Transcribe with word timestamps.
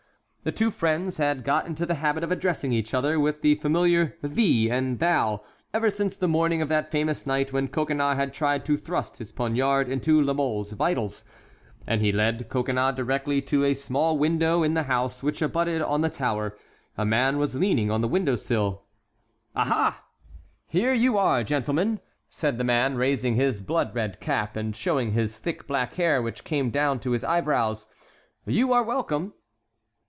The 0.43 0.51
two 0.51 0.71
friends 0.71 1.17
had 1.17 1.43
got 1.43 1.67
into 1.67 1.85
the 1.85 1.93
habit 2.01 2.23
of 2.23 2.31
addressing 2.31 2.73
each 2.73 2.95
other 2.95 3.19
with 3.19 3.43
the 3.43 3.53
familiar 3.53 4.17
"thee" 4.23 4.71
and 4.71 4.97
"thou" 4.97 5.43
ever 5.71 5.91
since 5.91 6.15
the 6.17 6.27
morning 6.27 6.63
of 6.63 6.69
that 6.69 6.89
famous 6.89 7.27
night 7.27 7.53
when 7.53 7.67
Coconnas 7.67 8.15
had 8.15 8.33
tried 8.33 8.65
to 8.65 8.75
thrust 8.75 9.19
his 9.19 9.31
poniard 9.31 9.87
into 9.87 10.19
La 10.19 10.33
Mole's 10.33 10.71
vitals. 10.71 11.23
And 11.85 12.01
he 12.01 12.11
led 12.11 12.49
Coconnas 12.49 12.95
directly 12.95 13.39
to 13.43 13.63
a 13.63 13.75
small 13.75 14.17
window 14.17 14.63
in 14.63 14.73
the 14.73 14.81
house 14.89 15.21
which 15.21 15.43
abutted 15.43 15.79
on 15.79 16.01
the 16.01 16.09
tower; 16.09 16.57
a 16.97 17.05
man 17.05 17.37
was 17.37 17.53
leaning 17.53 17.91
on 17.91 18.01
the 18.01 18.07
window 18.07 18.35
sill. 18.35 18.81
"Aha! 19.55 20.03
here 20.65 20.91
you 20.91 21.19
are, 21.19 21.43
gentlemen," 21.43 21.99
said 22.31 22.57
the 22.57 22.63
man, 22.63 22.95
raising 22.95 23.35
his 23.35 23.61
blood 23.61 23.93
red 23.93 24.19
cap, 24.19 24.55
and 24.55 24.75
showing 24.75 25.11
his 25.11 25.37
thick 25.37 25.67
black 25.67 25.93
hair, 25.93 26.19
which 26.19 26.43
came 26.43 26.71
down 26.71 26.99
to 27.01 27.11
his 27.11 27.23
eyebrows. 27.23 27.85
"You 28.47 28.73
are 28.73 28.81
welcome." 28.81 29.33